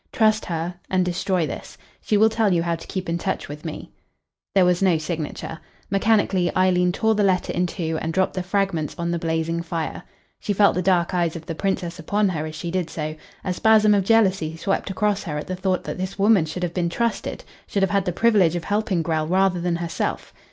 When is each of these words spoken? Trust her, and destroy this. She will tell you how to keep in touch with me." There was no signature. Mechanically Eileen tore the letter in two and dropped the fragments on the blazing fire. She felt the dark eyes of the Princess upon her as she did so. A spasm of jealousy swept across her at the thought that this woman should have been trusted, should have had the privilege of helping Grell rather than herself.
Trust 0.11 0.45
her, 0.45 0.73
and 0.89 1.05
destroy 1.05 1.45
this. 1.45 1.77
She 2.01 2.17
will 2.17 2.27
tell 2.29 2.51
you 2.51 2.63
how 2.63 2.75
to 2.75 2.87
keep 2.87 3.07
in 3.07 3.19
touch 3.19 3.47
with 3.47 3.63
me." 3.63 3.91
There 4.55 4.65
was 4.65 4.81
no 4.81 4.97
signature. 4.97 5.59
Mechanically 5.91 6.49
Eileen 6.57 6.91
tore 6.91 7.13
the 7.13 7.23
letter 7.23 7.53
in 7.53 7.67
two 7.67 7.99
and 8.01 8.11
dropped 8.11 8.33
the 8.33 8.41
fragments 8.41 8.95
on 8.97 9.11
the 9.11 9.19
blazing 9.19 9.61
fire. 9.61 10.01
She 10.39 10.53
felt 10.53 10.73
the 10.73 10.81
dark 10.81 11.13
eyes 11.13 11.35
of 11.35 11.45
the 11.45 11.53
Princess 11.53 11.99
upon 11.99 12.29
her 12.29 12.47
as 12.47 12.55
she 12.55 12.71
did 12.71 12.89
so. 12.89 13.15
A 13.43 13.53
spasm 13.53 13.93
of 13.93 14.03
jealousy 14.03 14.57
swept 14.57 14.89
across 14.89 15.21
her 15.21 15.37
at 15.37 15.45
the 15.45 15.55
thought 15.55 15.83
that 15.83 15.99
this 15.99 16.17
woman 16.17 16.45
should 16.47 16.63
have 16.63 16.73
been 16.73 16.89
trusted, 16.89 17.43
should 17.67 17.83
have 17.83 17.91
had 17.91 18.05
the 18.05 18.11
privilege 18.11 18.55
of 18.55 18.63
helping 18.63 19.03
Grell 19.03 19.27
rather 19.27 19.61
than 19.61 19.75
herself. 19.75 20.33